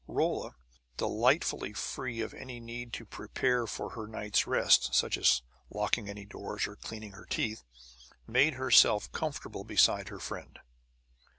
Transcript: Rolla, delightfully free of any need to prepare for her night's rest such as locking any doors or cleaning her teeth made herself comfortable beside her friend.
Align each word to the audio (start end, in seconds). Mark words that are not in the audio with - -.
Rolla, 0.07 0.55
delightfully 0.97 1.73
free 1.73 2.21
of 2.21 2.33
any 2.33 2.59
need 2.59 2.91
to 2.93 3.05
prepare 3.05 3.67
for 3.67 3.91
her 3.91 4.07
night's 4.07 4.47
rest 4.47 4.95
such 4.95 5.15
as 5.15 5.43
locking 5.69 6.09
any 6.09 6.25
doors 6.25 6.65
or 6.65 6.75
cleaning 6.75 7.11
her 7.11 7.27
teeth 7.27 7.63
made 8.25 8.53
herself 8.55 9.11
comfortable 9.11 9.63
beside 9.63 10.09
her 10.09 10.19
friend. 10.19 10.57